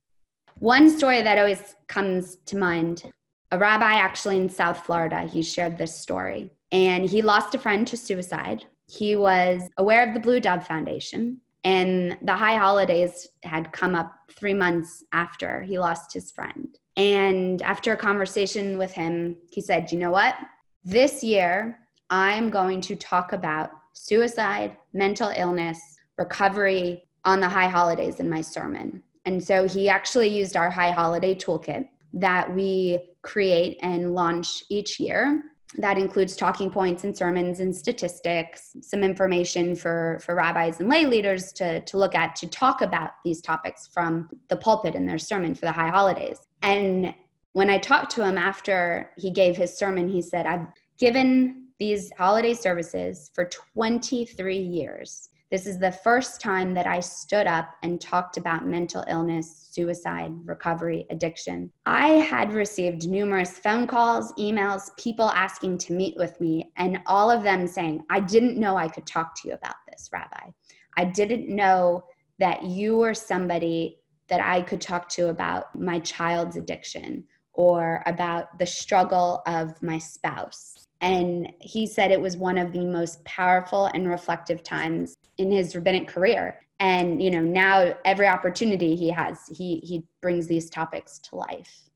One 0.60 0.90
story 0.90 1.22
that 1.22 1.38
always 1.38 1.76
comes 1.88 2.38
to 2.46 2.58
mind 2.58 3.12
a 3.54 3.58
rabbi 3.58 3.94
actually 3.94 4.38
in 4.38 4.50
South 4.50 4.84
Florida, 4.84 5.22
he 5.22 5.44
shared 5.44 5.78
this 5.78 5.96
story. 5.96 6.50
And 6.72 7.08
he 7.08 7.22
lost 7.22 7.54
a 7.54 7.60
friend 7.60 7.86
to 7.88 7.96
suicide. 7.96 8.66
He 8.88 9.16
was 9.16 9.70
aware 9.78 10.08
of 10.08 10.16
the 10.16 10.20
Blue 10.20 10.40
Dove 10.40 10.66
Foundation, 10.66 11.40
and 11.64 12.18
the 12.24 12.36
high 12.36 12.58
holidays 12.58 13.28
had 13.44 13.72
come 13.72 13.94
up 13.94 14.12
three 14.32 14.56
months 14.56 15.04
after 15.14 15.62
he 15.62 15.78
lost 15.78 16.12
his 16.12 16.32
friend. 16.32 16.76
And 16.98 17.62
after 17.62 17.94
a 17.94 17.98
conversation 17.98 18.80
with 18.80 18.92
him, 18.92 19.38
he 19.52 19.62
said, 19.62 19.92
You 19.92 20.00
know 20.00 20.12
what? 20.12 20.36
This 20.84 21.24
year, 21.24 21.78
I'm 22.10 22.50
going 22.50 22.82
to 22.82 22.96
talk 22.96 23.34
about 23.34 23.72
suicide, 23.94 24.78
mental 24.94 25.32
illness, 25.36 25.80
recovery 26.18 27.04
on 27.26 27.40
the 27.40 27.50
high 27.50 27.68
holidays 27.68 28.20
in 28.20 28.30
my 28.30 28.42
sermon. 28.42 29.02
And 29.26 29.42
so 29.44 29.68
he 29.68 29.88
actually 29.88 30.28
used 30.28 30.58
our 30.58 30.70
high 30.70 30.92
holiday 30.92 31.34
toolkit 31.34 31.88
that 32.14 32.54
we 32.54 33.00
create 33.22 33.78
and 33.82 34.14
launch 34.14 34.64
each 34.70 35.00
year. 35.00 35.44
That 35.78 35.98
includes 35.98 36.36
talking 36.36 36.70
points 36.70 37.04
and 37.04 37.18
sermons 37.18 37.60
and 37.60 37.76
statistics, 37.76 38.76
some 38.82 39.02
information 39.02 39.76
for, 39.76 40.20
for 40.24 40.36
rabbis 40.36 40.80
and 40.80 40.90
lay 40.90 41.06
leaders 41.06 41.52
to, 41.54 41.80
to 41.82 41.98
look 41.98 42.14
at 42.14 42.36
to 42.38 42.48
talk 42.48 42.82
about 42.82 43.12
these 43.26 43.42
topics 43.42 43.88
from 43.92 44.30
the 44.50 44.58
pulpit 44.58 44.94
in 44.94 45.08
their 45.08 45.18
sermon 45.18 45.56
for 45.56 45.66
the 45.66 45.72
high 45.72 45.90
holidays. 45.90 46.38
And 46.62 47.16
when 47.54 47.70
I 47.70 47.80
talked 47.80 48.12
to 48.12 48.24
him 48.24 48.38
after 48.38 49.10
he 49.18 49.32
gave 49.32 49.58
his 49.58 49.76
sermon, 49.76 50.08
he 50.08 50.22
said, 50.22 50.46
I've 50.46 50.68
given 51.00 51.63
these 51.80 52.12
holiday 52.18 52.54
services 52.54 53.32
for 53.34 53.46
23 53.46 54.58
years. 54.58 55.30
This 55.54 55.68
is 55.68 55.78
the 55.78 55.92
first 55.92 56.42
time 56.42 56.74
that 56.74 56.88
I 56.88 57.00
stood 57.00 57.46
up 57.46 57.76
and 57.84 58.02
talked 58.02 58.38
about 58.38 58.66
mental 58.66 59.04
illness, 59.08 59.70
suicide, 59.70 60.32
recovery, 60.46 61.06
addiction. 61.12 61.72
I 61.86 62.08
had 62.08 62.54
received 62.54 63.08
numerous 63.08 63.60
phone 63.60 63.86
calls, 63.86 64.34
emails, 64.40 64.90
people 64.98 65.30
asking 65.30 65.78
to 65.80 65.94
meet 65.94 66.18
with 66.18 66.42
me, 66.42 66.72
and 66.78 67.00
all 67.06 67.30
of 67.30 67.44
them 67.44 67.68
saying, 67.68 68.04
I 68.10 68.20
didn't 68.20 68.58
know 68.58 68.78
I 68.78 68.88
could 68.88 69.06
talk 69.06 69.40
to 69.42 69.50
you 69.50 69.54
about 69.54 69.76
this, 69.88 70.10
Rabbi. 70.12 70.50
I 70.98 71.06
didn't 71.06 71.48
know 71.48 72.04
that 72.40 72.64
you 72.64 72.98
were 72.98 73.14
somebody 73.14 74.00
that 74.30 74.42
I 74.42 74.62
could 74.64 74.82
talk 74.82 75.08
to 75.10 75.30
about 75.30 75.80
my 75.80 76.00
child's 76.00 76.56
addiction 76.56 77.26
or 77.54 78.02
about 78.08 78.58
the 78.58 78.66
struggle 78.66 79.44
of 79.46 79.80
my 79.84 80.00
spouse 80.00 80.83
and 81.04 81.52
he 81.60 81.86
said 81.86 82.12
it 82.12 82.22
was 82.22 82.38
one 82.38 82.58
of 82.58 82.72
the 82.72 82.86
most 82.86 83.24
powerful 83.26 83.88
and 83.94 84.10
reflective 84.10 84.64
times 84.64 85.18
in 85.38 85.52
his 85.52 85.76
rabbinic 85.76 86.08
career. 86.08 86.62
And, 86.80 87.22
you 87.22 87.30
know, 87.30 87.42
now 87.42 87.94
every 88.06 88.28
opportunity 88.28 88.96
he 88.96 89.10
has, 89.10 89.40
he, 89.48 89.82
he 89.84 90.06
brings 90.22 90.48
these 90.48 90.70
topics 90.70 91.20
to 91.20 91.36
life. 91.36 91.90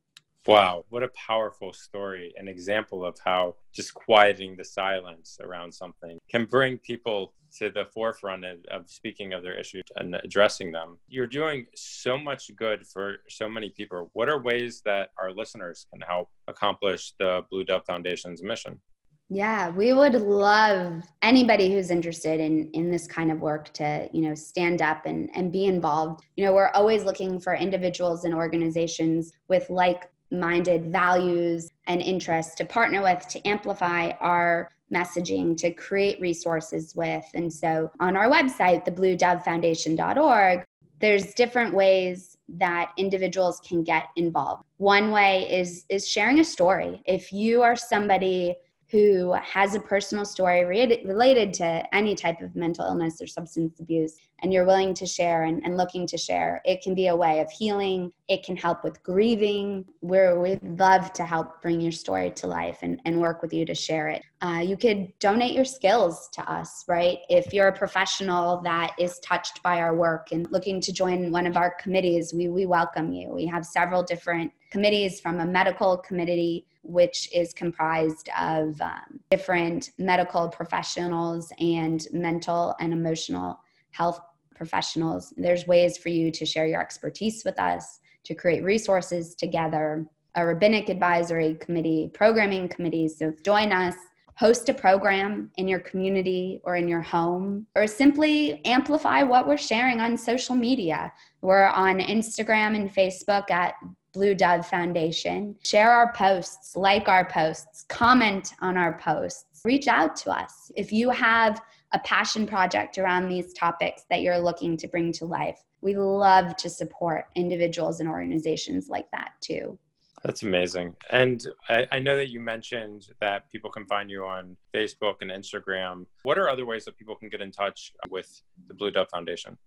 Wow, 0.45 0.83
what 0.89 1.03
a 1.03 1.09
powerful 1.09 1.71
story, 1.71 2.33
an 2.37 2.49
example 2.49 3.05
of 3.05 3.17
how 3.23 3.55
just 3.73 3.93
quieting 3.93 4.55
the 4.57 4.65
silence 4.65 5.37
around 5.41 5.73
something 5.73 6.19
can 6.29 6.43
bring 6.45 6.77
people 6.77 7.33
to 7.59 7.69
the 7.69 7.85
forefront 7.85 8.43
of, 8.43 8.57
of, 8.69 8.89
speaking 8.89 9.31
of 9.31 9.41
their 9.41 9.57
issues 9.57 9.83
and 9.95 10.15
addressing 10.15 10.73
them. 10.73 10.97
You're 11.07 11.27
doing 11.27 11.65
so 11.75 12.17
much 12.17 12.53
good 12.57 12.85
for 12.85 13.17
so 13.29 13.47
many 13.47 13.69
people. 13.69 14.09
What 14.13 14.27
are 14.27 14.41
ways 14.41 14.81
that 14.83 15.11
our 15.17 15.31
listeners 15.31 15.85
can 15.91 16.01
help 16.01 16.29
accomplish 16.49 17.13
the 17.19 17.43
Blue 17.49 17.63
Dove 17.63 17.85
Foundation's 17.85 18.43
mission? 18.43 18.81
Yeah, 19.29 19.69
we 19.69 19.91
would 19.91 20.13
love 20.13 21.03
anybody 21.21 21.71
who's 21.71 21.91
interested 21.91 22.39
in 22.39 22.69
in 22.71 22.89
this 22.91 23.07
kind 23.07 23.29
of 23.29 23.41
work 23.41 23.73
to, 23.73 24.09
you 24.13 24.21
know, 24.21 24.33
stand 24.33 24.81
up 24.81 25.05
and 25.05 25.29
and 25.35 25.51
be 25.51 25.65
involved. 25.65 26.21
You 26.37 26.45
know, 26.45 26.53
we're 26.53 26.69
always 26.69 27.03
looking 27.03 27.39
for 27.39 27.53
individuals 27.53 28.23
and 28.23 28.33
organizations 28.33 29.33
with 29.49 29.69
like-minded 29.69 30.93
values 30.93 31.69
and 31.87 32.01
interests 32.01 32.55
to 32.55 32.65
partner 32.65 33.01
with 33.03 33.27
to 33.27 33.45
amplify 33.45 34.11
our 34.21 34.71
messaging 34.93 35.57
to 35.57 35.71
create 35.71 36.21
resources 36.21 36.95
with. 36.95 37.25
And 37.33 37.51
so 37.51 37.91
on 37.99 38.15
our 38.15 38.29
website, 38.29 38.85
thebluedovefoundation.org, 38.85 40.63
there's 40.99 41.33
different 41.33 41.73
ways 41.73 42.37
that 42.47 42.93
individuals 42.95 43.59
can 43.67 43.83
get 43.83 44.05
involved. 44.15 44.63
One 44.77 45.11
way 45.11 45.51
is 45.51 45.85
is 45.89 46.07
sharing 46.07 46.39
a 46.39 46.45
story. 46.45 47.01
If 47.05 47.33
you 47.33 47.61
are 47.61 47.75
somebody 47.75 48.55
who 48.89 49.33
has 49.33 49.75
a 49.75 49.79
personal 49.79 50.23
story 50.23 50.63
related 50.63 51.53
to 51.53 51.95
any 51.95 52.15
type 52.15 52.41
of 52.41 52.55
mental 52.55 52.85
illness 52.85 53.21
or 53.21 53.27
substance 53.27 53.79
abuse 53.79 54.17
and 54.39 54.53
you're 54.53 54.65
willing 54.65 54.93
to 54.93 55.05
share 55.05 55.43
and, 55.43 55.61
and 55.65 55.77
looking 55.77 56.05
to 56.07 56.17
share 56.17 56.61
it 56.63 56.81
can 56.81 56.93
be 56.93 57.07
a 57.07 57.15
way 57.15 57.39
of 57.39 57.49
healing. 57.49 58.11
It 58.27 58.43
can 58.43 58.55
help 58.55 58.83
with 58.83 59.01
grieving. 59.03 59.85
We're, 60.01 60.39
we'd 60.39 60.61
love 60.79 61.11
to 61.13 61.25
help 61.25 61.61
bring 61.61 61.81
your 61.81 61.91
story 61.91 62.31
to 62.31 62.47
life 62.47 62.79
and, 62.81 63.01
and 63.05 63.19
work 63.19 63.41
with 63.41 63.53
you 63.53 63.65
to 63.65 63.75
share 63.75 64.09
it. 64.09 64.21
Uh, 64.41 64.61
you 64.63 64.77
could 64.77 65.11
donate 65.19 65.53
your 65.53 65.65
skills 65.65 66.29
to 66.33 66.51
us 66.51 66.85
right? 66.87 67.19
If 67.29 67.53
you're 67.53 67.69
a 67.69 67.77
professional 67.77 68.61
that 68.61 68.93
is 68.99 69.19
touched 69.19 69.63
by 69.63 69.79
our 69.79 69.95
work 69.95 70.31
and 70.31 70.49
looking 70.51 70.79
to 70.81 70.93
join 70.93 71.31
one 71.31 71.47
of 71.47 71.57
our 71.57 71.73
committees 71.79 72.33
we, 72.33 72.47
we 72.47 72.65
welcome 72.65 73.11
you. 73.11 73.33
We 73.33 73.45
have 73.47 73.65
several 73.65 74.03
different 74.03 74.51
committees 74.71 75.19
from 75.19 75.39
a 75.39 75.45
medical 75.45 75.97
committee 75.97 76.65
which 76.87 77.29
is 77.33 77.53
comprised 77.53 78.29
of 78.39 78.79
um, 78.81 79.19
different 79.29 79.91
medical 79.97 80.47
professionals 80.47 81.51
and 81.59 82.07
mental 82.11 82.75
and 82.79 82.93
emotional 82.93 83.59
health 83.91 84.19
professionals. 84.55 85.33
There's 85.37 85.67
ways 85.67 85.97
for 85.97 86.09
you 86.09 86.31
to 86.31 86.45
share 86.45 86.65
your 86.65 86.81
expertise 86.81 87.43
with 87.45 87.59
us, 87.59 87.99
to 88.23 88.33
create 88.33 88.63
resources 88.63 89.35
together, 89.35 90.05
a 90.35 90.45
rabbinic 90.45 90.89
advisory 90.89 91.55
committee, 91.55 92.09
programming 92.13 92.69
committees. 92.69 93.17
So 93.17 93.33
join 93.43 93.71
us, 93.71 93.95
host 94.35 94.69
a 94.69 94.73
program 94.73 95.51
in 95.57 95.67
your 95.67 95.79
community 95.79 96.61
or 96.63 96.75
in 96.75 96.87
your 96.87 97.01
home, 97.01 97.65
or 97.75 97.87
simply 97.87 98.63
amplify 98.65 99.23
what 99.23 99.47
we're 99.47 99.57
sharing 99.57 99.99
on 99.99 100.15
social 100.15 100.55
media. 100.55 101.11
We're 101.41 101.67
on 101.67 101.99
Instagram 101.99 102.75
and 102.75 102.93
Facebook 102.93 103.49
at 103.49 103.73
Blue 104.17 104.33
Dove 104.33 104.65
Foundation. 104.65 105.55
Share 105.63 105.91
our 105.91 106.11
posts, 106.13 106.75
like 106.75 107.07
our 107.07 107.23
posts, 107.29 107.85
comment 107.87 108.55
on 108.61 108.75
our 108.75 108.97
posts, 108.97 109.61
reach 109.63 109.87
out 109.87 110.15
to 110.15 110.31
us. 110.31 110.71
If 110.75 110.91
you 110.91 111.11
have 111.11 111.61
a 111.93 111.99
passion 111.99 112.47
project 112.47 112.97
around 112.97 113.29
these 113.29 113.53
topics 113.53 114.05
that 114.09 114.23
you're 114.23 114.39
looking 114.39 114.75
to 114.77 114.87
bring 114.87 115.11
to 115.11 115.25
life, 115.25 115.63
we 115.81 115.95
love 115.95 116.57
to 116.57 116.67
support 116.67 117.25
individuals 117.35 117.99
and 117.99 118.09
organizations 118.09 118.89
like 118.89 119.05
that 119.11 119.33
too. 119.39 119.77
That's 120.23 120.41
amazing. 120.41 120.95
And 121.11 121.45
I, 121.69 121.85
I, 121.91 121.99
know 121.99 122.17
that 122.17 122.29
you 122.29 122.39
mentioned 122.39 123.09
that 123.21 123.51
people 123.51 123.69
can 123.69 123.85
find 123.85 124.09
you 124.09 124.25
on 124.25 124.57
Facebook 124.73 125.17
and 125.21 125.29
Instagram. 125.29 126.07
What 126.23 126.39
are 126.39 126.49
other 126.49 126.65
ways 126.65 126.85
that 126.85 126.97
people 126.97 127.15
can 127.15 127.29
get 127.29 127.39
in 127.39 127.51
touch 127.51 127.93
with 128.09 128.41
the 128.67 128.73
Blue 128.73 128.89
Dove 128.89 129.09
Foundation? 129.11 129.59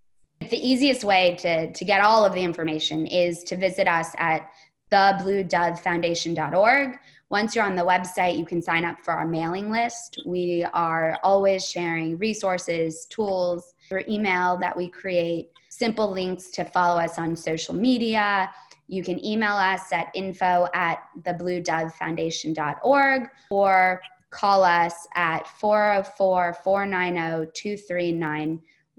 The 0.48 0.56
easiest 0.56 1.04
way 1.04 1.36
to, 1.40 1.70
to 1.72 1.84
get 1.84 2.00
all 2.00 2.24
of 2.24 2.32
the 2.32 2.42
information 2.42 3.06
is 3.06 3.44
to 3.44 3.56
visit 3.56 3.86
us 3.86 4.14
at 4.18 4.50
thebluedovefoundation.org. 4.90 6.98
once 7.28 7.54
you're 7.54 7.64
on 7.64 7.76
the 7.76 7.84
website, 7.84 8.36
you 8.36 8.44
can 8.44 8.60
sign 8.60 8.84
up 8.84 8.98
for 9.04 9.12
our 9.12 9.28
mailing 9.28 9.70
list. 9.70 10.20
We 10.26 10.66
are 10.72 11.16
always 11.22 11.64
sharing 11.68 12.18
resources, 12.18 13.06
tools 13.06 13.74
through 13.88 14.02
email 14.08 14.58
that 14.58 14.76
we 14.76 14.88
create, 14.88 15.50
simple 15.68 16.10
links 16.10 16.50
to 16.50 16.64
follow 16.64 17.00
us 17.00 17.16
on 17.18 17.36
social 17.36 17.74
media. 17.74 18.50
You 18.88 19.04
can 19.04 19.24
email 19.24 19.54
us 19.54 19.92
at 19.92 20.08
info 20.14 20.66
at 20.74 21.04
thebluedovefoundation.org 21.20 23.28
or 23.52 24.02
call 24.30 24.64
us 24.64 25.06
at 25.14 25.46
404 25.46 26.56
490 26.64 27.52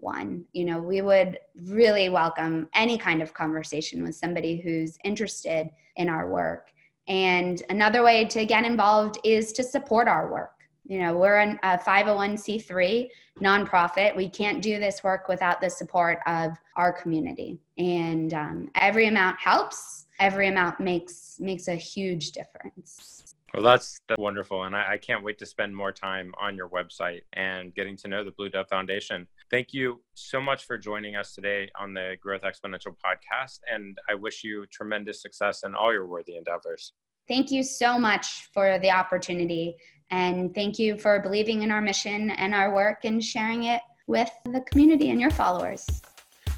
2391. 0.01 0.45
You 0.53 0.65
know, 0.65 0.79
we 0.79 1.01
would 1.01 1.39
really 1.63 2.09
welcome 2.09 2.67
any 2.73 2.97
kind 2.97 3.21
of 3.21 3.33
conversation 3.33 4.03
with 4.03 4.15
somebody 4.15 4.59
who's 4.59 4.97
interested 5.03 5.69
in 5.95 6.09
our 6.09 6.29
work. 6.29 6.71
And 7.07 7.61
another 7.69 8.03
way 8.03 8.25
to 8.25 8.45
get 8.45 8.65
involved 8.65 9.19
is 9.23 9.51
to 9.53 9.63
support 9.63 10.07
our 10.07 10.31
work. 10.31 10.51
You 10.87 10.99
know, 10.99 11.15
we're 11.15 11.39
a 11.39 11.77
501c3 11.77 13.09
nonprofit. 13.39 14.15
We 14.15 14.29
can't 14.29 14.61
do 14.61 14.79
this 14.79 15.03
work 15.03 15.27
without 15.27 15.61
the 15.61 15.69
support 15.69 16.19
of 16.25 16.57
our 16.75 16.91
community. 16.91 17.59
And 17.77 18.33
um, 18.33 18.69
every 18.75 19.07
amount 19.07 19.39
helps. 19.39 20.07
Every 20.19 20.47
amount 20.47 20.79
makes 20.79 21.37
makes 21.39 21.67
a 21.67 21.75
huge 21.75 22.31
difference. 22.31 23.35
Well, 23.53 23.63
that's, 23.63 23.99
that's 24.07 24.19
wonderful. 24.19 24.63
And 24.63 24.75
I, 24.75 24.93
I, 24.93 24.97
can't 24.97 25.23
wait 25.23 25.37
to 25.39 25.45
spend 25.45 25.75
more 25.75 25.91
time 25.91 26.33
on 26.39 26.55
your 26.55 26.69
website 26.69 27.21
and 27.33 27.75
getting 27.75 27.97
to 27.97 28.07
know 28.07 28.23
the 28.23 28.31
Blue 28.31 28.49
Dove 28.49 28.69
Foundation. 28.69 29.27
Thank 29.51 29.73
you 29.73 30.01
so 30.13 30.39
much 30.39 30.63
for 30.63 30.77
joining 30.77 31.17
us 31.17 31.35
today 31.35 31.69
on 31.77 31.93
the 31.93 32.15
Growth 32.21 32.43
Exponential 32.43 32.95
podcast. 33.05 33.59
And 33.69 33.97
I 34.09 34.15
wish 34.15 34.45
you 34.45 34.65
tremendous 34.71 35.21
success 35.21 35.63
in 35.65 35.75
all 35.75 35.91
your 35.91 36.07
worthy 36.07 36.37
endeavors. 36.37 36.93
Thank 37.27 37.51
you 37.51 37.61
so 37.61 37.99
much 37.99 38.47
for 38.53 38.79
the 38.79 38.91
opportunity. 38.91 39.75
And 40.09 40.55
thank 40.55 40.79
you 40.79 40.97
for 40.97 41.19
believing 41.19 41.63
in 41.63 41.71
our 41.71 41.81
mission 41.81 42.29
and 42.31 42.55
our 42.55 42.73
work 42.73 43.03
and 43.03 43.21
sharing 43.21 43.63
it 43.65 43.81
with 44.07 44.29
the 44.45 44.61
community 44.61 45.09
and 45.09 45.19
your 45.19 45.31
followers. 45.31 45.85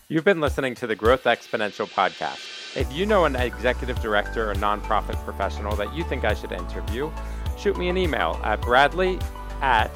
You've 0.08 0.26
been 0.26 0.40
listening 0.40 0.76
to 0.76 0.86
the 0.86 0.96
Growth 0.96 1.24
Exponential 1.24 1.90
podcast. 1.90 2.78
If 2.78 2.94
you 2.94 3.08
know 3.08 3.26
an 3.26 3.36
executive 3.36 4.00
director 4.02 4.52
or 4.52 4.54
nonprofit 4.54 5.16
professional 5.26 5.76
that 5.78 5.96
you 5.96 6.04
think 6.04 6.26
I 6.26 6.36
should 6.36 6.52
interview, 6.52 7.12
shoot 7.58 7.76
me 7.76 7.90
an 7.90 7.98
email 7.98 8.40
at 8.44 8.62
bradley 8.62 9.18
at 9.62 9.90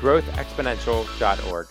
growthexponential.org. 0.00 1.66